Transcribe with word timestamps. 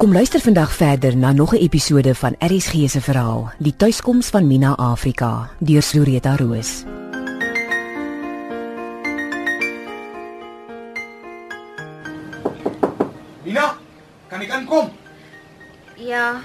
Kom 0.00 0.12
luister 0.16 0.40
vandag 0.40 0.72
verder 0.72 1.16
na 1.16 1.32
nog 1.32 1.52
'n 1.52 1.56
episode 1.56 2.14
van 2.14 2.34
RSG 2.38 2.72
se 2.88 3.00
verhaal, 3.00 3.52
Die 3.58 3.76
tuiskoms 3.76 4.26
van 4.26 4.46
Mina 4.46 4.74
Afrika, 4.76 5.50
deur 5.58 5.82
Floreta 5.82 6.36
Roos. 6.36 6.84
Mina, 13.44 13.76
kan 14.28 14.40
ek 14.40 14.50
aankom? 14.50 14.90
Ja, 15.96 16.40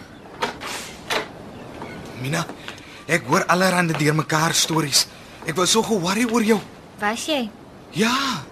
Mina, 2.21 2.45
ek 3.07 3.23
hoor 3.27 3.45
allerhande 3.45 3.93
deurmekaar 3.97 4.53
stories. 4.53 5.07
Ek 5.45 5.55
was 5.55 5.71
so 5.71 5.83
ge-worry 5.83 6.25
oor 6.31 6.43
jou. 6.43 6.59
was 6.99 7.25
jy? 7.25 7.49
Ja. 7.91 8.43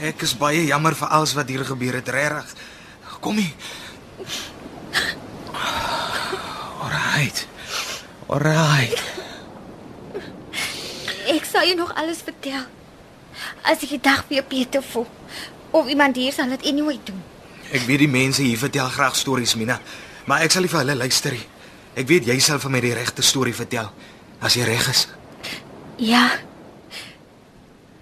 Ek 0.00 0.22
is 0.22 0.36
baie 0.38 0.64
jammer 0.66 0.94
vir 0.94 1.08
alles 1.08 1.34
wat 1.34 1.48
hier 1.48 1.64
gebeur 1.64 1.94
het, 1.94 2.08
regtig. 2.08 2.54
Kom 3.20 3.36
hier. 3.36 3.52
Alright. 6.82 7.46
Alright. 8.26 9.02
Ek 11.30 11.46
sal 11.46 11.66
jou 11.68 11.76
nog 11.78 11.94
alles 11.94 12.22
vertel. 12.26 12.66
As 13.62 13.82
ek 13.84 13.94
die 13.96 14.02
dag 14.02 14.24
weer 14.28 14.44
beter 14.48 14.82
voel 14.82 15.06
of 15.70 15.86
iemand 15.86 16.16
hier 16.16 16.32
sal 16.34 16.50
dit 16.50 16.66
anyway 16.66 16.98
doen. 17.04 17.20
Ek 17.70 17.84
weet 17.86 18.02
die 18.02 18.10
mense 18.10 18.42
hier 18.42 18.58
vertel 18.58 18.88
graag 18.90 19.14
stories, 19.16 19.54
Mina, 19.54 19.78
maar 20.26 20.42
ek 20.42 20.50
sal 20.50 20.66
nie 20.66 20.72
vir 20.72 20.82
hulle 20.82 20.96
luister 20.98 21.36
nie. 21.36 21.46
Ek 21.94 22.08
weet 22.10 22.26
jy 22.26 22.38
sal 22.42 22.58
vir 22.62 22.72
my 22.74 22.80
die 22.82 22.94
regte 22.96 23.22
storie 23.22 23.54
vertel 23.54 23.90
as 24.42 24.56
jy 24.58 24.66
reg 24.66 24.88
is. 24.90 25.04
Ja. 26.00 26.24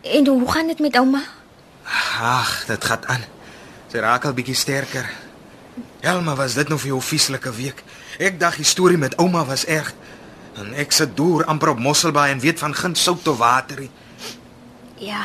En 0.06 0.26
hoe 0.26 0.48
gaan 0.48 0.70
dit 0.72 0.80
met 0.80 0.96
ouma? 0.96 1.20
Ag, 2.22 2.64
dit 2.68 2.84
gaan 2.84 3.04
aan. 3.12 3.24
Sy 3.92 4.00
raak 4.04 4.24
al 4.28 4.36
bietjie 4.36 4.56
sterker. 4.56 5.08
Elma, 6.00 6.34
was 6.34 6.54
dit 6.54 6.68
nou 6.70 6.78
vir 6.78 6.92
jou 6.92 7.00
vieslike 7.02 7.50
week? 7.56 7.82
Ek 8.22 8.38
dink 8.38 8.60
die 8.60 8.66
storie 8.66 8.98
met 8.98 9.16
ouma 9.18 9.42
was 9.46 9.64
erg. 9.66 9.90
En 10.58 10.70
ek 10.78 10.94
sit 10.94 11.16
deur 11.18 11.44
amper 11.50 11.72
op 11.74 11.82
Mosselbaai 11.82 12.30
en 12.30 12.42
weet 12.42 12.58
van 12.62 12.74
geen 12.74 12.94
sout 12.94 13.26
of 13.28 13.38
water 13.38 13.80
nie. 13.82 13.90
Ja. 15.02 15.24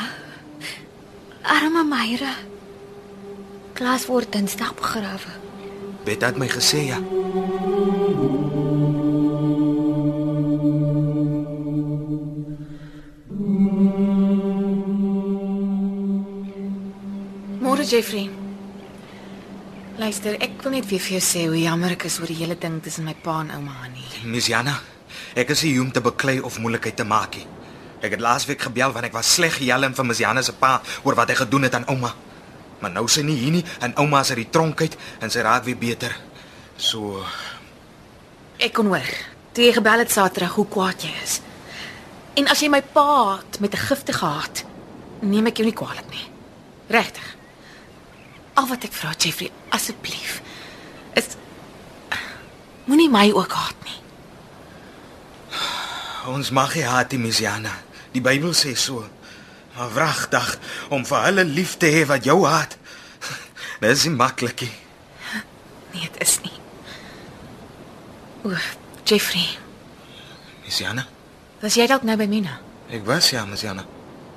Arme 1.42 1.84
Myra. 1.86 2.34
Klaas 3.74 4.06
word 4.06 4.32
Dinsdag 4.32 4.74
begrawe. 4.74 5.38
Bet 6.04 6.22
het 6.26 6.38
my 6.38 6.48
gesê 6.50 6.86
ja. 6.90 6.98
Môre 17.62 17.86
Jeffrey. 17.86 18.43
Luister, 19.94 20.34
ek 20.42 20.58
wil 20.64 20.72
net 20.74 20.88
weer 20.90 20.98
vir 20.98 21.14
jou 21.16 21.22
sê 21.22 21.44
hoe 21.46 21.58
jammer 21.60 21.92
ek 21.94 22.08
is 22.08 22.16
oor 22.18 22.26
die 22.26 22.38
hele 22.40 22.56
ding 22.58 22.80
tussen 22.82 23.06
my 23.06 23.12
pa 23.22 23.36
en 23.44 23.52
ouma 23.54 23.76
Annie. 23.84 24.02
Miss 24.26 24.48
Jana, 24.50 24.72
ek 25.38 25.52
is 25.54 25.62
hier 25.62 25.78
om 25.84 25.92
te 25.94 26.02
beklei 26.02 26.40
of 26.42 26.58
moeilikheid 26.58 26.96
te 26.98 27.06
maak 27.06 27.38
nie. 27.38 27.44
Ek 28.02 28.16
het 28.16 28.24
laasweek 28.24 28.64
gebel 28.66 28.90
want 28.92 29.06
ek 29.06 29.14
was 29.14 29.30
sleg 29.36 29.54
gejel 29.60 29.86
vir 29.94 30.08
Miss 30.08 30.22
Jana 30.24 30.42
se 30.42 30.52
pa 30.58 30.80
oor 31.04 31.14
wat 31.14 31.30
hy 31.30 31.36
gedoen 31.38 31.68
het 31.68 31.76
aan 31.78 31.86
ouma. 31.92 32.10
Maar 32.82 32.90
nou 32.96 33.04
sy 33.08 33.22
nie 33.22 33.36
hier 33.38 33.54
nie 33.54 33.62
en 33.86 33.94
ouma 34.02 34.24
is 34.26 34.32
uit 34.34 34.42
die 34.42 34.50
tronk 34.50 34.82
uit 34.82 34.98
en 35.22 35.30
sy 35.30 35.46
raak 35.46 35.62
weer 35.68 35.78
beter. 35.78 36.10
So, 36.76 37.22
Ek 38.58 38.74
kon 38.74 38.90
hoor 38.90 39.06
toe 39.54 39.62
jy 39.68 39.72
gebel 39.78 40.02
het 40.02 40.10
Saterdag 40.10 40.58
hoe 40.58 40.66
kwaad 40.66 41.06
jy 41.06 41.14
is. 41.22 41.38
En 42.34 42.50
as 42.50 42.58
jy 42.58 42.66
my 42.68 42.82
pa 42.82 43.06
haat 43.06 43.60
met 43.62 43.74
'n 43.74 43.86
gifte 43.86 44.12
gehad, 44.12 44.64
neem 45.22 45.46
ek 45.46 45.56
jou 45.58 45.66
nie 45.66 45.74
kwaadlik 45.74 46.10
nie. 46.10 46.26
Regtig. 46.90 47.36
Al 48.54 48.68
wat 48.70 48.84
ek 48.86 48.94
vra 48.94 49.12
Jeffrey, 49.18 49.50
asseblief, 49.74 50.38
is 51.18 51.34
moenie 52.86 53.10
my 53.10 53.26
ook 53.34 53.52
haat 53.56 53.80
nie. 53.88 53.98
Ons 56.30 56.52
mag 56.56 56.74
nie 56.76 56.86
haat 56.86 57.12
nie, 57.12 57.20
Miss 57.26 57.42
Jana. 57.42 57.72
Die 58.14 58.22
Bybel 58.24 58.54
sê 58.56 58.72
so. 58.78 59.02
Maar 59.74 59.90
wragtig 59.96 60.54
om 60.94 61.02
vir 61.04 61.24
hulle 61.26 61.44
lief 61.44 61.74
te 61.82 61.90
hê 61.90 62.04
wat 62.08 62.24
jou 62.24 62.38
haat. 62.46 62.78
Dis 63.82 64.06
nie 64.06 64.14
maklik 64.14 64.62
nie. 64.64 64.72
Nee, 65.94 66.06
dit 66.06 66.22
is 66.22 66.38
nie. 66.46 66.54
O, 68.44 68.54
Jeffrey, 69.04 69.46
Miss 70.64 70.78
Jana, 70.80 71.06
was 71.62 71.76
jy 71.78 71.86
dalk 71.90 72.04
nou 72.06 72.16
by 72.20 72.26
Mina? 72.30 72.58
ek 72.94 73.02
was 73.08 73.30
ja, 73.32 73.44
Miss 73.48 73.64
Jana. 73.64 73.84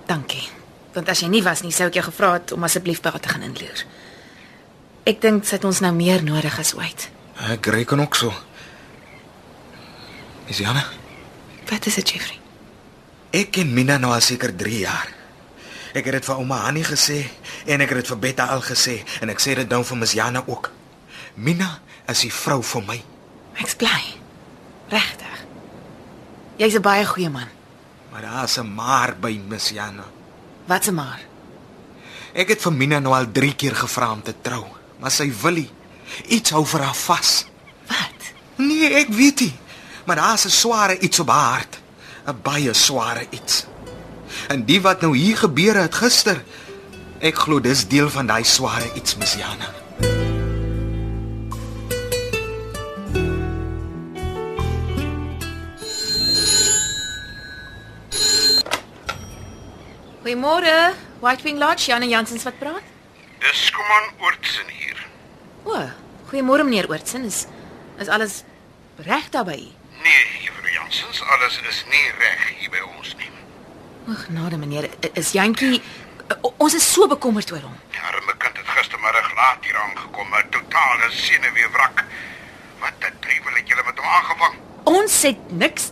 Dankie. 0.08 0.48
Want 0.94 1.10
as 1.10 1.20
jy 1.20 1.28
nie 1.28 1.44
was 1.44 1.62
nie, 1.62 1.72
sou 1.72 1.88
ek 1.88 1.94
jou 1.94 2.04
gevra 2.04 2.34
het 2.34 2.52
om 2.52 2.64
asseblief 2.64 3.02
by 3.02 3.10
haar 3.10 3.20
te 3.20 3.30
gaan 3.30 3.42
inloer. 3.44 3.84
Ek 5.06 5.22
dink 5.22 5.46
sy 5.46 5.56
het 5.56 5.66
ons 5.66 5.80
nou 5.80 5.94
meer 5.94 6.24
nodig 6.24 6.60
as 6.60 6.74
ooit. 6.76 7.10
Ek 7.50 7.66
reken 7.66 8.00
ook 8.00 8.16
so. 8.16 8.34
Miss 10.48 10.60
Jana, 10.60 10.84
Wat 11.70 11.86
is 11.86 11.96
dit, 11.96 12.10
Jeffrey? 12.10 12.40
ek 13.34 13.52
ken 13.52 13.74
Mina 13.74 13.98
nou 13.98 14.14
al 14.14 14.22
seker 14.22 14.54
3 14.56 14.80
jaar. 14.80 15.10
Ek 15.94 16.06
het 16.06 16.14
dit 16.14 16.26
vir 16.26 16.36
ouma 16.40 16.62
Annie 16.68 16.84
gesê 16.88 17.26
en 17.66 17.82
ek 17.82 17.90
het 17.90 17.98
dit 17.98 18.08
vir 18.08 18.18
Betta 18.24 18.46
al 18.54 18.62
gesê 18.62 19.02
en 19.22 19.30
ek 19.30 19.40
sê 19.44 19.56
dit 19.56 19.70
nou 19.70 19.84
vir 19.84 19.98
Miss 19.98 20.14
Jana 20.16 20.44
ook. 20.48 20.72
Mina 21.36 21.80
is 22.08 22.22
die 22.22 22.32
vrou 22.32 22.62
vir 22.64 22.82
my. 22.88 22.98
Ek's 23.60 23.76
bly. 23.76 24.00
Regtig. 24.90 25.44
Jy's 26.58 26.76
'n 26.76 26.82
baie 26.82 27.06
goeie 27.06 27.30
man. 27.30 27.48
Maar 28.12 28.22
daar's 28.22 28.58
'n 28.58 28.74
maar 28.74 29.16
by 29.20 29.40
Miss 29.48 29.70
Jana. 29.70 30.06
Wat 30.68 30.84
se 30.84 30.92
maar? 30.92 31.22
Ek 32.36 32.52
het 32.52 32.62
vir 32.62 32.74
Mina 32.76 33.00
nou 33.00 33.14
al 33.16 33.30
3 33.32 33.56
keer 33.56 33.76
gevra 33.76 34.12
om 34.12 34.22
te 34.22 34.34
trou, 34.44 34.66
maar 35.00 35.14
sy 35.14 35.30
wil 35.42 35.62
nie. 35.64 35.70
Iets 36.28 36.52
hou 36.56 36.66
vir 36.68 36.84
haar 36.86 36.98
vas. 37.08 37.32
Wat? 37.88 38.28
Nee, 38.60 38.92
ek 39.00 39.14
weet 39.16 39.46
nie. 39.46 39.54
Maar 40.06 40.16
daar's 40.16 40.46
'n 40.46 40.50
sware 40.50 41.00
iets 41.00 41.20
op 41.20 41.30
haar 41.30 41.54
hart. 41.54 41.80
'n 42.28 42.40
Baie 42.44 42.74
sware 42.74 43.28
iets. 43.30 43.66
En 44.48 44.66
die 44.66 44.82
wat 44.82 45.02
nou 45.02 45.18
hier 45.18 45.38
gebeur 45.38 45.76
het 45.76 45.96
gister, 45.96 46.44
ek 47.20 47.36
glo 47.36 47.60
dis 47.60 47.88
deel 47.88 48.10
van 48.10 48.28
daai 48.28 48.44
sware 48.44 48.92
iets, 48.94 49.16
Miss 49.16 49.34
Jana. 49.34 49.87
Goeiemôre. 60.28 60.94
White 61.22 61.44
Wing 61.44 61.58
Lodge, 61.58 61.88
Janne 61.88 62.08
Jansens 62.10 62.44
wat 62.44 62.58
praat? 62.60 62.84
Dis 63.40 63.72
Koman 63.72 64.10
Oortsen 64.20 64.68
hier. 64.68 64.98
O, 65.64 65.78
goeiemôre 66.28 66.66
meneer 66.68 66.90
Oortsen. 66.92 67.24
Is 67.24 67.46
is 67.96 68.12
alles 68.12 68.44
reg 69.08 69.30
daarby? 69.32 69.72
Nee, 70.04 70.26
juffrou 70.44 70.74
Jansens, 70.74 71.22
alles 71.24 71.62
is 71.70 71.80
nie 71.88 72.12
reg 72.20 72.44
hier 72.60 72.74
by 72.76 72.84
ons 72.98 73.16
nie. 73.16 73.32
O, 74.10 74.18
genade 74.26 74.60
meneer, 74.60 74.90
is 75.14 75.32
Jantjie 75.32 75.80
ons 76.58 76.76
is 76.76 76.84
so 76.84 77.08
bekommerd 77.08 77.56
oor 77.56 77.64
hom. 77.64 77.80
Die 77.96 78.04
arme 78.12 78.36
kind 78.36 78.60
het 78.60 78.68
gistermiddag 78.82 79.32
laat 79.40 79.64
hier 79.64 79.80
aangekom, 79.80 80.28
'n 80.28 80.50
totale 80.52 81.08
senuweewrak. 81.24 82.04
Wat 82.84 83.00
'n 83.00 83.16
duiwel 83.24 83.56
het 83.62 83.68
julle 83.68 83.84
met 83.86 83.98
hom 83.98 84.12
aangevang? 84.20 84.56
Ons 84.84 85.22
het 85.22 85.52
niks 85.52 85.92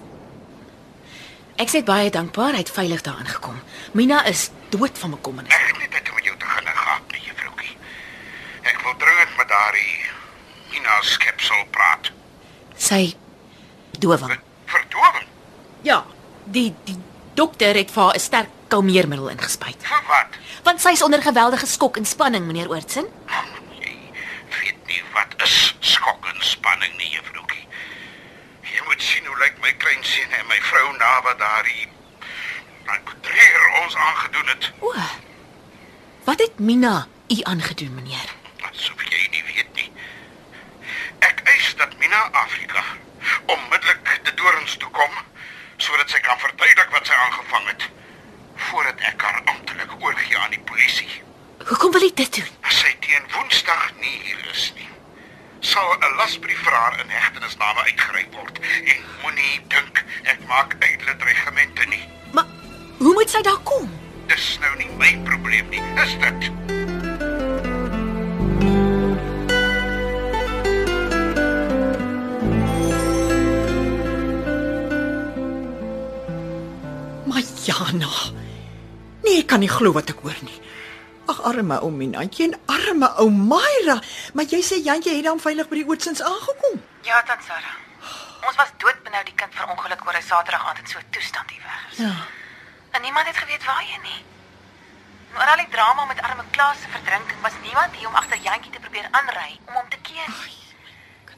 Ek 1.56 1.72
sê 1.72 1.80
baie 1.88 2.10
dankbaar 2.12 2.58
hy 2.58 2.64
het 2.66 2.72
veilig 2.76 3.02
daar 3.06 3.22
aangekom. 3.22 3.60
Mina 3.96 4.26
is 4.28 4.50
dood 4.74 4.98
van 5.00 5.14
bekommernis. 5.16 5.54
Ek 5.56 5.70
het 5.70 5.78
nie 5.80 5.88
dit 5.94 6.10
om 6.12 6.18
jou 6.26 6.36
te 6.38 6.50
gaan 6.52 6.68
gaap 6.82 7.14
nie, 7.14 7.22
juffroukie. 7.30 7.78
Ek 8.68 8.82
wil 8.84 8.98
dringend 9.00 9.38
met 9.40 9.48
daardie 9.48 9.94
Mina 10.74 10.98
skepsel 11.08 11.64
praat. 11.72 12.12
Sy 12.76 13.16
dowing. 14.04 14.36
Verdowing? 14.68 15.30
Ja, 15.88 16.02
die 16.44 16.74
die 16.84 16.98
dokter 17.40 17.80
het 17.80 17.92
vir 17.92 18.04
haar 18.04 18.16
'n 18.16 18.20
sterk 18.20 18.52
kalmeermiddel 18.68 19.30
ingespuit. 19.30 19.80
Vir 19.80 20.04
wat? 20.10 20.36
Want 20.64 20.82
sy 20.82 20.90
is 20.90 21.02
onder 21.02 21.22
geweldige 21.22 21.66
skok 21.66 21.98
en 21.98 22.06
spanning, 22.06 22.46
meneer 22.46 22.70
Oortsen. 22.70 23.08
Jy 23.80 23.96
weet 24.60 24.88
nie 24.88 25.04
wat 25.14 25.42
is 25.44 25.76
skok 25.80 26.26
en 26.34 26.42
spanning 26.42 26.98
nie, 26.98 27.10
juffroukie. 27.16 27.68
Jy 28.62 28.82
moet 28.88 29.02
sien 29.02 29.26
hoe 29.26 29.38
lyk 29.40 29.56
my 29.62 29.72
kleinseun 29.78 30.32
en 30.32 30.48
wat 31.22 31.40
daardie 31.40 31.88
daai 32.86 33.00
bedrieger 33.04 33.68
ons 33.84 33.96
aangedoen 33.96 34.48
het. 34.48 34.72
O. 34.80 34.94
Wat 36.24 36.40
het 36.40 36.60
Mina 36.60 37.08
u 37.28 37.38
aangedoen, 37.42 37.94
meneer? 37.94 38.30
Asof 38.70 39.04
jy 39.10 39.28
nie 39.32 39.44
weet 39.54 39.74
nie. 39.74 39.92
Ek 41.20 41.42
eis 41.44 41.74
dat 41.78 41.98
Mina 41.98 42.22
Afrika 42.32 42.84
onmiddellik 43.46 44.20
te 44.24 44.34
dorings 44.34 44.78
toe 44.78 44.90
kom 44.90 45.12
sodat 45.78 46.10
sy 46.10 46.20
kan 46.24 46.40
verduidelik 46.40 46.92
wat 46.94 47.08
sy 47.08 47.14
aangevang 47.14 47.68
het 47.68 47.88
voordat 48.70 49.02
ek 49.10 49.22
haar 49.22 49.42
amptelik 49.52 49.92
oorgee 50.00 50.38
aan 50.38 50.54
die 50.56 50.64
polisie. 50.70 51.22
Hoekom 51.66 51.92
wil 51.92 52.08
u 52.08 52.12
dit 52.14 52.36
doen? 52.36 52.52
As 52.62 52.80
sy 52.80 52.94
teen 53.04 53.26
Woensdag 53.34 53.92
nie 54.00 54.16
hier 54.24 54.46
is 54.52 54.70
nie, 54.78 54.88
sal 55.66 55.98
'n 55.98 56.16
lasbriefvraer 56.18 57.00
in 57.02 57.10
hegtenisname 57.10 57.82
uitgereik 57.90 58.32
word 58.38 58.60
en 58.92 59.00
moenie 59.22 59.56
dink 59.74 60.04
ek 60.24 60.40
maak 60.48 60.76
uitlid 60.80 61.24
regimente 61.24 61.86
nie. 61.90 62.06
Maar 62.34 62.46
hoe 62.98 63.14
moet 63.14 63.30
sy 63.30 63.42
daar 63.42 63.62
kom? 63.64 63.90
Dis 64.30 64.58
nou 64.62 64.74
nie 64.78 64.90
my 65.02 65.12
probleem 65.26 65.70
nie, 65.70 65.82
is 66.04 66.14
dit? 66.22 66.42
Maar 77.26 77.44
Jana, 77.66 78.14
nee, 79.26 79.40
ek 79.42 79.50
kan 79.50 79.60
nie 79.66 79.70
glo 79.70 79.98
wat 79.98 80.14
ek 80.14 80.22
hoor 80.22 80.38
nie. 80.46 80.60
Ag 81.26 81.42
arme 81.42 81.80
ou 81.82 81.90
Minantjie 81.92 82.46
en 82.52 82.60
arme 82.70 83.10
ou 83.22 83.30
Myra, 83.34 83.98
maar 84.34 84.46
jy 84.46 84.62
sê 84.62 84.78
Jantjie 84.86 85.16
het 85.16 85.26
dan 85.26 85.40
veilig 85.42 85.70
by 85.72 85.80
die 85.80 85.88
Oodsins 85.90 86.22
aangekom. 86.22 86.78
Ja, 87.08 87.22
tant 87.26 87.42
Sarah. 87.48 87.78
Ons 88.46 88.58
was 88.62 88.70
doodbenou 88.78 89.24
die 89.26 89.34
kind 89.34 89.54
verongeluk 89.58 90.06
oor 90.06 90.14
hy 90.14 90.22
Saterdag 90.22 90.68
aand 90.70 90.80
in 90.84 90.88
so 90.88 91.00
'n 91.00 91.10
toestand 91.10 91.52
iewers. 91.52 91.98
Ja. 91.98 92.14
En 92.92 93.02
niemand 93.02 93.28
het 93.28 93.38
geweet 93.38 93.66
waar 93.66 93.82
hy 93.82 93.98
nie. 94.04 94.22
Maar 95.34 95.50
al 95.52 95.64
die 95.64 95.74
drama 95.76 96.06
met 96.06 96.22
arme 96.22 96.44
Klaas 96.52 96.78
se 96.82 96.88
verdrinking 96.90 97.42
was 97.42 97.58
niemand 97.64 97.96
hier 97.96 98.08
om 98.08 98.16
agter 98.16 98.38
Jantjie 98.38 98.72
te 98.72 98.80
probeer 98.80 99.08
aanry 99.12 99.60
om 99.68 99.74
hom 99.74 99.90
te 99.90 99.98
keer 100.02 100.30
nie. 100.30 100.62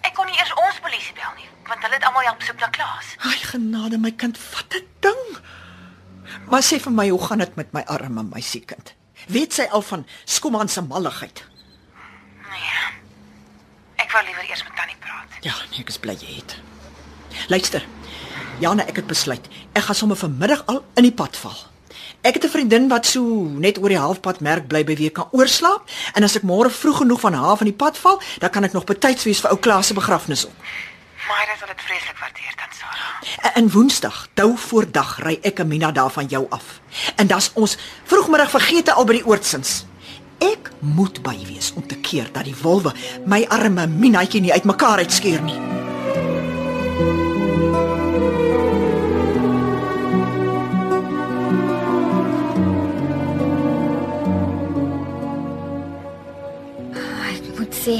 Ek 0.01 0.13
kon 0.13 0.25
nie 0.25 0.37
eers 0.37 0.53
ons 0.53 0.79
polisie 0.83 1.15
bel 1.15 1.33
nie, 1.39 1.49
want 1.67 1.81
hulle 1.81 1.95
het 1.95 2.03
almal 2.03 2.27
help 2.27 2.41
soek 2.41 2.59
na 2.59 2.69
Klaas. 2.69 3.15
Ai 3.23 3.39
genade 3.53 3.97
my 3.97 4.11
kind, 4.11 4.37
wat 4.53 4.73
'n 4.75 4.87
ding. 4.99 5.23
Maar 6.51 6.61
sê 6.61 6.79
vir 6.79 6.91
my, 6.91 7.09
hoe 7.09 7.25
gaan 7.27 7.37
dit 7.37 7.55
met 7.55 7.73
my 7.73 7.83
arme 7.87 8.23
meisiekind? 8.23 8.96
Weet 9.27 9.53
sy 9.53 9.67
al 9.71 9.81
van 9.81 10.05
Skoman 10.25 10.69
se 10.71 10.81
malligheid? 10.81 11.43
Nee. 12.47 12.83
Ek 13.99 14.11
wou 14.11 14.23
liewer 14.23 14.45
eers 14.49 14.63
met 14.63 14.75
Tannie 14.75 14.95
praat. 15.03 15.39
Ja, 15.43 15.55
nee, 15.71 15.83
ek 15.83 15.91
is 15.91 15.99
bly 15.99 16.15
jy 16.19 16.39
het. 16.39 16.55
Luister. 17.51 17.83
Jana, 18.63 18.87
ek 18.87 19.01
het 19.03 19.09
besluit. 19.09 19.43
Ek 19.73 19.83
gaan 19.85 19.95
sommer 19.99 20.17
vanmiddag 20.17 20.63
al 20.71 20.81
in 20.97 21.09
die 21.09 21.13
pad 21.13 21.37
val. 21.37 21.57
Ek 22.25 22.39
het 22.39 22.45
'n 22.45 22.49
vriendin 22.49 22.87
wat 22.87 23.05
so 23.05 23.21
net 23.65 23.77
oor 23.77 23.89
die 23.89 23.99
halfpad 23.99 24.39
merk 24.39 24.67
bly 24.67 24.83
by 24.83 24.95
wie 24.95 25.09
kan 25.09 25.29
oorslaap 25.31 25.87
en 26.13 26.23
as 26.23 26.35
ek 26.35 26.43
môre 26.43 26.69
vroeg 26.69 26.97
genoeg 26.97 27.19
van 27.19 27.33
haar 27.33 27.57
van 27.57 27.67
die 27.67 27.75
pad 27.75 27.97
val, 27.97 28.21
dan 28.39 28.49
kan 28.49 28.63
ek 28.63 28.73
nog 28.73 28.83
betyds 28.83 29.23
wees 29.23 29.39
vir 29.39 29.51
ou 29.51 29.57
Klaas 29.57 29.87
se 29.87 29.93
begrafnis 29.93 30.45
op. 30.45 30.53
Maar 31.27 31.45
dit 31.45 31.59
sal 31.59 31.67
dit 31.67 31.81
vreeslik 31.81 32.17
waardeer 32.17 32.53
en 33.53 33.69
Woensdag, 33.71 34.27
tou 34.33 34.57
voor 34.57 34.85
dag, 34.91 35.17
ry 35.23 35.39
ek 35.41 35.59
en 35.63 35.67
Mina 35.67 35.91
daar 35.91 36.11
van 36.11 36.25
jou 36.29 36.45
af. 36.49 36.79
En 37.15 37.27
dan's 37.27 37.51
ons 37.53 37.77
vroegmiddag 38.05 38.49
vergete 38.53 38.93
al 38.93 39.05
by 39.05 39.17
die 39.19 39.25
oordsins. 39.25 39.85
Ek 40.37 40.69
moet 40.79 41.23
by 41.25 41.33
wees 41.47 41.71
om 41.73 41.85
te 41.87 41.97
keer 41.97 42.29
dat 42.33 42.45
die 42.45 42.55
wolwe 42.61 42.93
my 43.25 43.41
arme 43.49 43.87
Minaatjie 43.89 44.41
nie 44.41 44.53
uitmekaar 44.53 45.01
uitskeer 45.01 45.41
nie. 45.41 45.57
Ek 57.33 57.51
moet 57.57 57.73
sê, 57.81 57.97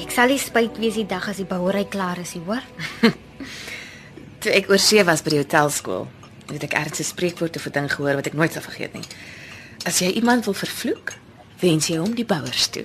ek 0.00 0.16
sal 0.16 0.32
nie 0.32 0.40
spyt 0.40 0.80
wees 0.80 0.96
die 0.96 1.08
dag 1.08 1.28
as 1.28 1.42
die 1.42 1.48
bouery 1.48 1.84
klaar 1.92 2.24
is, 2.24 2.32
jy 2.32 2.46
hoor? 2.48 2.64
Toe 4.48 4.56
ek 4.56 4.70
oor 4.72 4.80
see 4.80 5.02
was 5.04 5.20
by 5.20 5.34
die 5.34 5.42
hotelskool, 5.42 6.06
het 6.48 6.62
ek 6.64 6.72
erns 6.72 7.00
'n 7.00 7.04
spreekwoord 7.04 7.56
of 7.60 7.66
'n 7.68 7.72
ding 7.72 7.88
gehoor 7.92 8.14
wat 8.16 8.26
ek 8.26 8.32
nooit 8.32 8.52
sal 8.52 8.64
vergeet 8.64 8.94
nie. 8.94 9.04
As 9.84 9.98
jy 9.98 10.08
iemand 10.08 10.44
wil 10.44 10.54
vervloek, 10.54 11.12
wens 11.60 11.88
jy 11.88 11.98
hom 11.98 12.14
die 12.14 12.24
bouers 12.24 12.68
toe. 12.68 12.84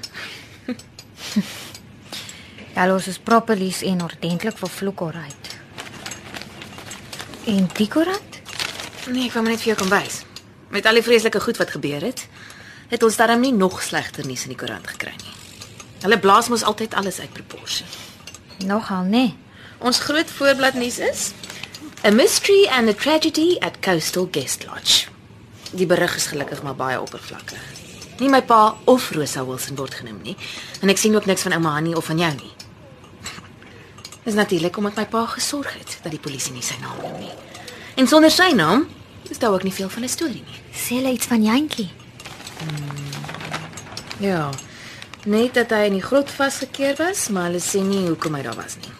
Ja, 2.75 2.87
los 2.87 3.07
is 3.07 3.17
properlies 3.17 3.81
en 3.81 4.01
ordentlik 4.01 4.57
vervloek 4.57 4.99
alright. 4.99 5.57
En 7.45 7.69
die 7.73 7.87
koerant? 7.87 8.41
Nee, 9.07 9.27
ek 9.27 9.33
wou 9.33 9.43
maar 9.43 9.51
net 9.53 9.61
vir 9.61 9.75
jou 9.75 9.77
kom 9.77 9.89
wys. 9.89 10.23
Met 10.69 10.85
al 10.85 10.93
die 10.93 11.03
vreeslike 11.03 11.39
goed 11.39 11.57
wat 11.57 11.69
gebeur 11.69 12.01
het, 12.01 12.27
het 12.89 13.03
ons 13.03 13.15
darm 13.15 13.39
nie 13.39 13.53
nog 13.53 13.83
slegter 13.83 14.25
nuus 14.25 14.43
in 14.43 14.49
die 14.49 14.57
koerant 14.57 14.87
gekry 14.87 15.15
nie. 15.15 15.35
Hulle 16.01 16.19
blaas 16.19 16.49
mos 16.49 16.63
altyd 16.63 16.93
alles 16.93 17.19
uit 17.19 17.33
proporsie. 17.33 17.85
Nogal 18.65 19.03
nee. 19.03 19.37
Ons 19.79 19.99
groot 19.99 20.29
voorblad 20.29 20.73
nuus 20.73 20.99
is 20.99 21.31
A 22.05 22.11
mystery 22.11 22.67
and 22.67 22.89
a 22.89 22.93
tragedy 22.93 23.57
at 23.61 23.81
Coastal 23.81 24.27
Guest 24.31 24.65
Lodge. 24.65 25.07
Die 25.71 25.85
berig 25.85 26.15
is 26.15 26.25
gelukkig 26.27 26.59
maar 26.63 26.75
baie 26.75 26.97
oppervlakkig. 26.99 27.61
Nie 28.19 28.27
my 28.27 28.41
pa 28.43 28.75
of 28.83 29.05
Rosa 29.15 29.45
Wilson 29.47 29.77
word 29.79 29.95
genoem 29.95 30.17
nie 30.25 30.33
en 30.83 30.91
ek 30.91 30.99
sien 30.99 31.15
ook 31.15 31.29
niks 31.31 31.45
van 31.47 31.55
ouma 31.55 31.77
Annie 31.79 31.95
of 31.95 32.09
van 32.11 32.19
jou 32.19 32.31
nie. 32.35 32.51
Dis 34.25 34.35
natuurlik 34.35 34.77
omdat 34.81 34.99
my 34.99 35.05
pa 35.13 35.21
gesorg 35.31 35.77
het 35.77 35.95
dat 36.03 36.11
die 36.11 36.19
polisie 36.19 36.51
nie 36.51 36.65
sy 36.67 36.75
naam 36.81 36.99
noem 37.05 37.21
nie. 37.21 37.31
En 37.95 38.11
sonder 38.11 38.35
sy 38.35 38.49
naam 38.51 38.83
is 39.31 39.39
daar 39.39 39.55
ook 39.55 39.63
nie 39.63 39.71
veel 39.71 39.89
van 39.95 40.03
'n 40.03 40.11
storie 40.11 40.43
nie. 40.43 40.59
Sê 40.75 40.99
hulle 40.99 41.15
iets 41.15 41.31
van 41.31 41.43
Jantjie? 41.43 41.87
Ja. 44.19 44.49
Net 45.23 45.53
dat 45.53 45.71
hy 45.71 45.87
in 45.87 45.95
die 46.01 46.03
grot 46.03 46.27
vasgekeer 46.27 46.99
was, 46.99 47.29
maar 47.29 47.47
hulle 47.47 47.63
sê 47.63 47.79
nie 47.79 48.09
hoekom 48.11 48.35
hy 48.35 48.43
daar 48.43 48.59
was 48.59 48.75
nie. 48.83 48.91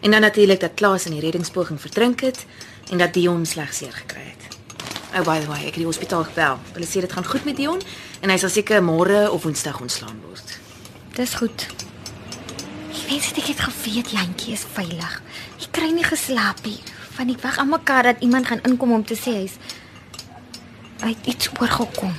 En 0.00 0.10
dan 0.10 0.20
natuurlik 0.20 0.60
dat 0.60 0.74
Klaas 0.74 1.06
in 1.06 1.12
die 1.12 1.20
reddingspoging 1.20 1.80
verdrink 1.80 2.20
het 2.20 2.44
en 2.90 2.98
dat 2.98 3.14
Dion 3.14 3.46
sleg 3.46 3.74
seer 3.74 3.92
gekry 3.92 4.22
het. 4.24 4.56
Oh 5.16 5.24
by 5.24 5.40
the 5.40 5.46
way, 5.46 5.62
ek 5.64 5.76
het 5.76 5.82
die 5.82 5.88
hospitaal 5.88 6.26
gebel. 6.28 6.58
Hulle 6.74 6.86
sê 6.86 7.00
dit 7.00 7.12
gaan 7.12 7.24
goed 7.24 7.44
met 7.44 7.56
Dion 7.56 7.80
en 8.20 8.30
hy 8.30 8.36
sal 8.40 8.52
seker 8.52 8.82
môre 8.84 9.30
of 9.30 9.46
Woensdag 9.46 9.80
ontslaan 9.80 10.18
word. 10.26 10.58
Dis 11.16 11.34
goed. 11.40 11.66
Ek 12.90 13.06
wens 13.08 13.30
dit 13.30 13.40
ek 13.40 13.50
het 13.54 13.64
geweet 13.68 14.12
Jantjie 14.12 14.52
is 14.52 14.66
veilig. 14.76 15.16
Ek 15.56 15.72
kry 15.72 15.88
nie 15.94 16.04
geslaap 16.04 16.60
nie. 16.66 16.78
Van 17.16 17.30
die 17.30 17.38
wag 17.40 17.58
aan 17.62 17.72
mekaar 17.72 18.10
dat 18.10 18.20
iemand 18.20 18.50
gaan 18.50 18.60
inkom 18.68 18.92
om 18.92 19.04
te 19.04 19.16
sê 19.16 19.38
hy's 19.40 19.56
hy 21.00 21.12
het 21.12 21.26
iets 21.28 21.48
oorgekom. 21.60 22.12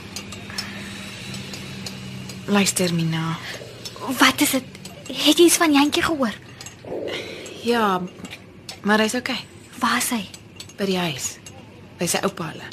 Luister 2.47 2.93
Mina. 2.93 3.37
Wat 4.17 4.41
is 4.41 4.57
dit? 4.57 4.75
Het 5.07 5.37
jy 5.37 5.45
iets 5.45 5.57
van 5.61 5.73
Jantjie 5.73 6.03
gehoor? 6.03 6.33
Ja, 7.67 8.01
maar 8.81 9.01
hy's 9.03 9.15
okay 9.19 9.39
Waar 9.79 9.97
is 9.97 10.09
hy? 10.15 10.23
by 10.77 10.85
die 10.85 10.97
huis. 10.97 11.37
By 11.97 12.05
sy 12.09 12.19
oupa 12.25 12.51
hulle. 12.51 12.65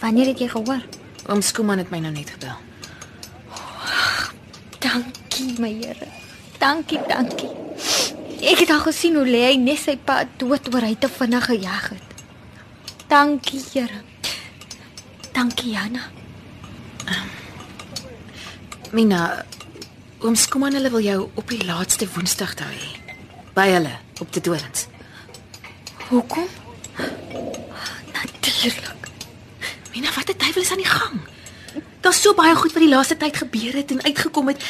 Wanneer 0.00 0.30
het 0.32 0.40
jy 0.40 0.48
gehoor? 0.48 0.80
Oom 1.28 1.42
Skooman 1.44 1.82
het 1.82 1.90
my 1.92 2.00
nou 2.00 2.12
net 2.14 2.30
gebel. 2.32 2.56
Dankie 4.80 5.52
my 5.60 5.70
Here. 5.76 6.08
Dankie, 6.60 7.00
dankie. 7.08 7.50
Ek 8.44 8.62
het 8.64 8.72
al 8.72 8.80
gesien 8.84 9.16
hoe 9.16 9.26
lê 9.28 9.42
hy 9.50 9.58
net 9.60 9.80
sy 9.82 9.96
pa 10.00 10.22
dood 10.40 10.70
oor 10.72 10.84
hy 10.88 10.94
te 11.00 11.08
vinnig 11.12 11.48
gejag 11.50 11.90
het. 11.92 12.24
Dankie 13.12 13.60
Here. 13.72 14.00
Dankie 15.36 15.74
Jana. 15.76 16.08
Mina, 18.94 19.20
oom 20.24 20.36
Skooman 20.38 20.76
hulle 20.78 20.92
wil 20.92 21.04
jou 21.04 21.20
op 21.34 21.52
die 21.52 21.60
laaste 21.66 22.08
Woensdag 22.14 22.56
daar 22.60 22.72
hê. 22.72 22.92
By 23.56 23.68
hulle 23.74 23.98
op 24.20 24.32
die 24.32 24.42
Dorings. 24.42 24.86
Hoekom? 26.08 26.46
Natuurlik. 28.12 29.08
Mina, 29.94 30.12
wat 30.14 30.26
die 30.26 30.36
duiwel 30.36 30.62
is 30.62 30.70
aan 30.70 30.82
die 30.82 30.90
gang? 30.90 31.20
Daar's 32.00 32.20
so 32.20 32.34
baie 32.34 32.54
goed 32.54 32.72
wat 32.72 32.82
die 32.82 32.90
laaste 32.90 33.16
tyd 33.16 33.36
gebeur 33.36 33.72
het 33.72 33.90
en 33.90 34.02
uitgekom 34.04 34.48
het. 34.52 34.64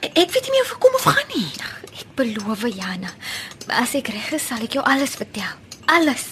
Ek 0.00 0.30
weet 0.30 0.46
nie 0.46 0.54
meer 0.54 0.66
of 0.68 0.74
ek 0.76 0.82
kom 0.84 0.94
of 0.94 1.06
gaan 1.08 1.30
nie. 1.34 1.48
Ek 1.96 2.12
beloof 2.18 2.66
Jana, 2.68 3.10
as 3.82 3.96
ek 3.98 4.12
reg 4.14 4.30
is, 4.36 4.46
sal 4.46 4.62
ek 4.62 4.78
jou 4.78 4.84
alles 4.84 5.16
vertel. 5.18 5.56
Alles. 5.84 6.24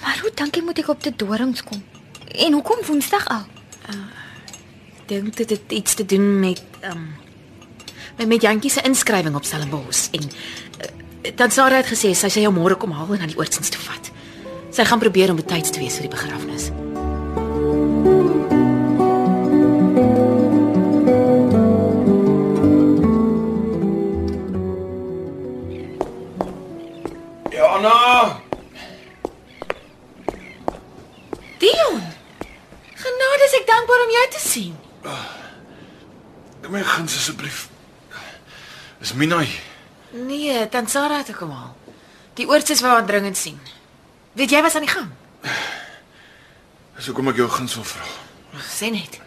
Maar 0.00 0.18
hoe 0.22 0.32
dankie 0.34 0.62
moet 0.64 0.78
ek 0.82 0.88
op 0.88 1.02
die 1.04 1.14
dorings 1.16 1.62
kom? 1.64 1.82
En 2.30 2.52
hoekom 2.58 2.84
Woensdag 2.86 3.26
al? 3.28 3.46
Ek 3.90 5.08
dink 5.10 5.36
dit 5.36 5.50
het 5.50 5.72
iets 5.74 5.94
te 5.94 6.06
doen 6.06 6.38
met 6.40 6.62
ehm 6.80 6.96
um, 6.96 7.19
met, 8.26 8.42
Jantjie 8.42 8.70
se 8.70 8.80
inskrywing 8.80 9.34
op 9.34 9.44
Stellenbosch 9.44 10.08
en 10.10 10.22
uh, 10.22 11.30
dan 11.34 11.50
Sarah 11.50 11.80
het 11.80 11.88
gesê 11.88 12.12
sy 12.14 12.28
sê 12.28 12.44
jou 12.44 12.52
môre 12.52 12.76
kom 12.76 12.92
haal 12.92 13.14
en 13.14 13.22
na 13.24 13.28
die 13.30 13.38
oortsins 13.38 13.72
toe 13.72 13.80
vat. 13.84 14.10
Sy 14.70 14.84
gaan 14.84 15.00
probeer 15.02 15.30
om 15.30 15.40
betyds 15.40 15.70
te 15.70 15.80
wees 15.80 15.96
vir 15.98 16.08
die 16.08 16.14
begrafnis. 16.14 16.70
Jana, 27.50 28.36
Dion. 31.60 32.04
Genade, 33.00 33.50
ek 33.56 33.66
dankbaar 33.66 34.06
om 34.06 34.14
jou 34.18 34.28
te 34.36 34.44
sien. 34.44 34.78
My 36.70 36.84
guns 36.86 37.16
asseblief. 37.16 37.69
Is 39.00 39.12
Minai. 39.12 39.48
Nee, 40.10 40.68
dan 40.68 40.88
Sarah 40.88 41.18
het 41.24 41.36
kom 41.36 41.50
haal. 41.50 41.76
Die 42.36 42.48
oortsis 42.48 42.82
wou 42.84 42.92
haar 42.92 43.06
dringend 43.06 43.36
sien. 43.36 43.58
Weet 44.36 44.52
jy 44.52 44.60
wat 44.62 44.74
aan 44.76 44.84
die 44.84 44.92
gang? 44.92 45.08
Dis 46.96 47.08
hoekom 47.08 47.30
ek 47.32 47.40
jou 47.40 47.48
guns 47.48 47.74
wil 47.78 47.86
vra. 47.88 48.08
Sê 48.68 48.90
net. 48.92 49.20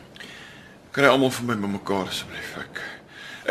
Kan 0.94 1.08
jy 1.08 1.10
almal 1.10 1.34
vir 1.34 1.48
my 1.50 1.58
bymekaar 1.58 2.12
asseblief? 2.12 2.52
Ek 2.62 2.84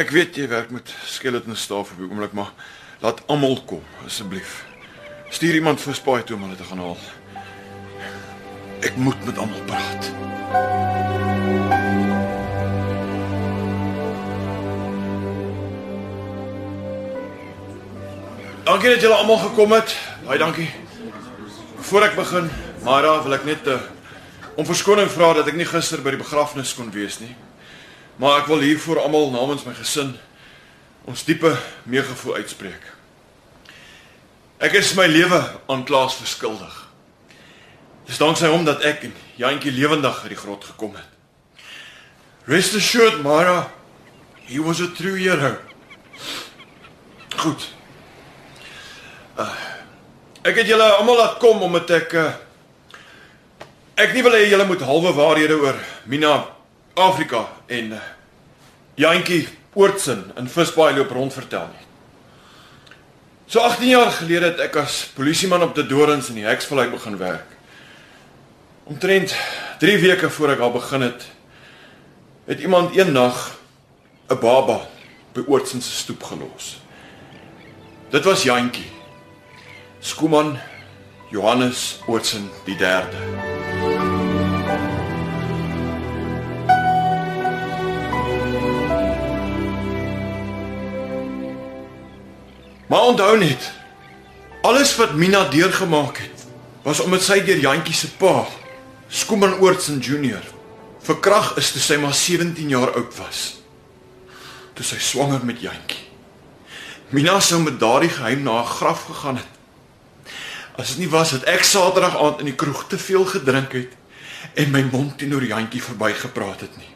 ek 0.04 0.14
weet 0.14 0.38
jy 0.38 0.46
werk 0.48 0.70
met 0.72 0.94
skeleton 1.10 1.58
staf 1.58 1.90
op 1.90 1.98
die 1.98 2.06
oomblik, 2.06 2.32
maar 2.38 2.54
laat 3.02 3.24
almal 3.26 3.58
kom 3.66 3.82
asseblief. 4.06 4.60
Stuur 5.34 5.58
iemand 5.58 5.82
vir 5.82 5.98
Spaai 5.98 6.22
toe 6.22 6.38
om 6.38 6.46
hulle 6.46 6.60
te 6.60 6.68
gaan 6.70 6.84
haal. 6.86 6.98
Ek 8.86 8.94
moet 8.96 9.26
met 9.26 9.42
almal 9.42 9.66
praat. 9.66 10.12
Dankie 18.62 18.90
dat 18.90 19.00
julle 19.00 19.14
almal 19.14 19.36
gekom 19.36 19.72
het. 19.72 19.96
Baie 20.22 20.38
dankie. 20.38 20.68
Voordat 21.82 22.12
ek 22.12 22.16
begin, 22.16 22.50
Mara, 22.86 23.16
wil 23.22 23.34
ek 23.34 23.44
net 23.44 23.66
'n 23.66 23.74
uh, 23.74 23.80
om 24.54 24.66
verskoning 24.66 25.10
vra 25.10 25.32
dat 25.34 25.48
ek 25.48 25.58
nie 25.58 25.66
gister 25.66 25.98
by 26.02 26.10
die 26.14 26.22
begrafnis 26.22 26.74
kon 26.74 26.90
wees 26.90 27.18
nie. 27.18 27.34
Maar 28.16 28.38
ek 28.38 28.46
wil 28.46 28.62
hier 28.62 28.78
voor 28.78 29.00
almal 29.02 29.30
namens 29.30 29.64
my 29.64 29.74
gesin 29.74 30.14
ons 31.04 31.24
diepe 31.24 31.58
meegevoel 31.82 32.34
uitspreek. 32.34 32.86
Ek 34.58 34.72
is 34.72 34.94
my 34.94 35.06
lewe 35.06 35.42
aan 35.66 35.84
Klaas 35.84 36.14
verskuldig. 36.14 36.86
Dis 38.06 38.18
danksy 38.18 38.46
hom 38.46 38.64
dat 38.64 38.82
ek 38.82 39.02
en 39.02 39.14
Jantjie 39.36 39.72
lewendig 39.72 40.22
uit 40.22 40.28
die 40.28 40.38
grot 40.38 40.64
gekom 40.64 40.94
het. 40.94 41.10
Rest 42.46 42.74
assured, 42.74 43.22
Mara, 43.22 43.72
he 44.46 44.62
was 44.62 44.80
a 44.80 44.86
true 44.86 45.18
hero. 45.18 45.56
Goed. 47.36 47.81
Ek 50.42 50.56
het 50.58 50.66
julle 50.66 50.82
almal 50.96 51.20
laat 51.20 51.36
kom 51.38 51.60
omdat 51.62 51.90
ek 51.94 52.14
uh, 52.18 52.30
ek 53.94 54.10
nie 54.10 54.24
wil 54.26 54.34
hê 54.34 54.48
julle 54.50 54.64
moet 54.66 54.80
halwe 54.82 55.12
waarhede 55.14 55.54
oor 55.54 55.76
Mina 56.10 56.32
Afrika 56.98 57.44
en 57.70 57.92
uh, 57.94 58.00
Jantjie 58.98 59.44
Oortsin 59.78 60.24
in 60.34 60.48
Visbaai 60.50 60.96
loop 60.96 61.12
rond 61.14 61.32
vertel 61.32 61.68
nie. 61.70 61.84
So 63.46 63.62
18 63.62 63.86
jaar 63.86 64.10
gelede 64.16 64.48
het 64.50 64.62
ek 64.64 64.80
as 64.82 64.96
polisieman 65.14 65.62
op 65.62 65.76
die 65.76 65.84
Dorings 65.86 66.32
in 66.32 66.40
die 66.40 66.48
Heksvallei 66.48 66.88
begin 66.90 67.20
werk. 67.20 67.52
Omtrent 68.90 69.36
3 69.78 69.94
weke 70.02 70.30
voor 70.30 70.56
ek 70.56 70.64
al 70.66 70.74
begin 70.74 71.06
het, 71.06 71.28
het 72.50 72.64
iemand 72.66 72.96
een 72.98 73.14
nag 73.14 73.60
'n 74.26 74.40
baba 74.42 74.80
by 75.38 75.46
Oortsin 75.46 75.82
se 75.82 75.94
stoep 76.02 76.22
gelos. 76.22 76.80
Dit 78.10 78.24
was 78.24 78.42
Jantjie. 78.42 79.01
Skuman 80.02 80.58
Johannes 81.30 82.00
Oortsin 82.06 82.50
die 82.64 82.74
3de. 82.76 83.20
Maar 92.86 93.00
onthou 93.00 93.38
net, 93.38 93.72
alles 94.62 94.96
wat 94.96 95.14
Mina 95.14 95.44
deurgemaak 95.48 96.18
het, 96.18 96.46
was 96.82 97.00
omdat 97.00 97.22
sy 97.22 97.38
deur 97.46 97.62
Jantjie 97.62 97.94
se 97.94 98.10
pa, 98.18 98.42
Skuman 99.06 99.54
Oortsen 99.62 100.02
Junior, 100.02 100.42
verkrag 101.06 101.54
is 101.62 101.70
toe 101.70 101.86
sy 101.86 102.02
maar 102.02 102.18
17 102.18 102.74
jaar 102.74 102.90
oud 102.98 103.14
was. 103.22 103.62
Toe 104.74 104.90
sy 104.90 104.98
swanger 104.98 105.46
met 105.46 105.62
Jantjie. 105.62 106.08
Mina 107.14 107.38
sou 107.38 107.62
met 107.62 107.78
daardie 107.78 108.10
geheim 108.10 108.42
na 108.42 108.64
'n 108.66 108.72
graf 108.76 109.06
gegaan 109.06 109.38
het. 109.38 109.61
As 110.76 110.94
dit 110.94 111.04
nie 111.04 111.10
was 111.12 111.34
dat 111.34 111.44
ek 111.50 111.64
Saterdag 111.68 112.16
aand 112.16 112.40
in 112.40 112.48
die 112.48 112.56
kroeg 112.56 112.86
te 112.88 112.98
veel 112.98 113.26
gedrink 113.28 113.74
het 113.76 113.96
en 114.58 114.72
my 114.72 114.82
mond 114.88 115.18
teenoor 115.20 115.44
Jantjie 115.44 115.82
verbygepraat 115.82 116.64
het 116.64 116.76
nie. 116.80 116.88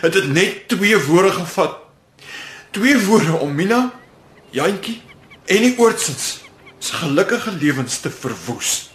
Het 0.00 0.12
dit 0.12 0.28
net 0.32 0.68
twee 0.68 0.98
woorde 1.06 1.32
gevat. 1.36 1.78
Twee 2.70 2.98
woorde 3.06 3.34
om 3.42 3.54
Mina 3.54 3.90
Jantjie 4.54 5.00
en 5.50 5.66
die 5.66 5.74
oortsins 5.78 6.40
se 6.78 6.94
gelukkige 7.02 7.52
lewens 7.52 7.98
te 8.00 8.10
verwoes. 8.10 8.90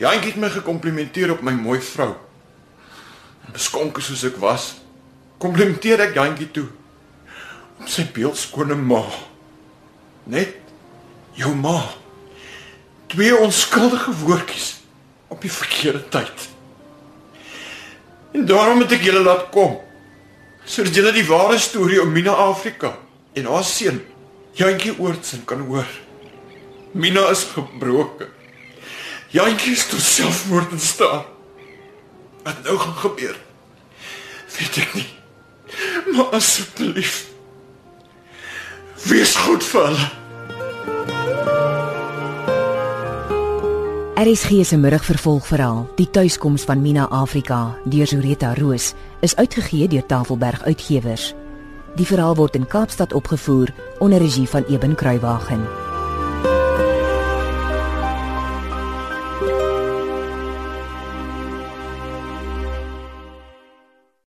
Jantjie 0.00 0.34
het 0.34 0.40
my 0.42 0.50
gekomplimenteer 0.50 1.32
op 1.36 1.42
my 1.46 1.54
mooi 1.54 1.78
vrou. 1.84 2.12
Beskonke 3.54 4.02
soos 4.02 4.22
ek 4.26 4.38
was, 4.42 4.72
komplimenteer 5.42 6.02
ek 6.06 6.18
Jantjie 6.18 6.50
toe 6.54 6.66
op 7.80 7.88
sy 7.88 8.04
beeldskone 8.14 8.76
ma. 8.76 9.04
Net 10.30 10.69
jou 11.40 11.54
ma. 11.56 11.80
Twee 13.10 13.34
onskuldige 13.36 14.12
woordjies 14.22 14.74
op 15.28 15.40
die 15.42 15.52
verkeerde 15.52 16.02
tyd. 16.08 16.48
En 18.32 18.46
daarom 18.46 18.84
het 18.84 18.92
ek 18.98 19.06
julle 19.08 19.24
laat 19.26 19.48
kom 19.54 19.78
sodat 20.70 20.94
julle 20.94 21.10
die 21.16 21.24
ware 21.26 21.56
storie 21.58 21.98
om 21.98 22.12
Mina 22.14 22.30
Afrika 22.38 22.92
en 23.34 23.48
haar 23.50 23.64
seun 23.66 23.96
Jantjie 24.54 24.92
Oortsen 25.00 25.40
kan 25.48 25.64
hoor. 25.66 25.88
Mina 26.92 27.24
is 27.32 27.42
gebroken. 27.54 28.28
Jantjie 29.34 29.72
is 29.72 29.86
tot 29.90 30.04
selfmoord 30.04 30.76
in 30.76 30.82
staat. 30.84 31.26
Wat 32.44 32.62
nou 32.66 32.76
gaan 32.78 32.98
gebeur? 33.02 33.40
Weet 34.58 34.78
ek 34.84 34.94
nie. 34.94 35.08
Maar 36.14 36.36
asseblief 36.38 37.24
wees 39.10 39.34
goed 39.42 39.64
vir 39.64 39.86
hulle. 39.88 40.08
RSG 44.20 44.64
se 44.64 44.76
middagvervolgverhaal, 44.76 45.86
Die 45.96 46.10
tuiskoms 46.10 46.66
van 46.68 46.82
Mina 46.82 47.06
Afrika 47.08 47.78
deur 47.84 48.06
Zureta 48.06 48.52
Roos, 48.54 48.92
is 49.20 49.36
uitgegee 49.36 49.88
deur 49.88 50.06
Tafelberg 50.06 50.62
Uitgewers. 50.62 51.34
Die 51.96 52.06
verhaal 52.06 52.36
word 52.36 52.54
in 52.54 52.66
Kaapstad 52.66 53.12
opgevoer 53.12 53.72
onder 53.98 54.18
regie 54.18 54.48
van 54.48 54.64
Eben 54.68 54.94
Kruiwagen. 54.94 55.89